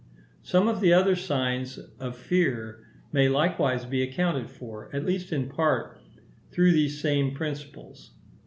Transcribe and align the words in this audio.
Some 0.41 0.67
of 0.67 0.81
the 0.81 0.91
other 0.93 1.15
signs 1.15 1.77
of 1.99 2.17
fear 2.17 2.79
may 3.11 3.29
likewise 3.29 3.85
be 3.85 4.01
accounted 4.01 4.49
for, 4.49 4.89
at 4.95 5.05
least 5.05 5.31
in 5.31 5.47
part, 5.47 6.01
through 6.49 6.71
these 6.71 6.99
same 6.99 7.35
principles. 7.35 8.09